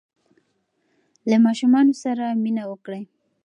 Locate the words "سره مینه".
2.03-2.63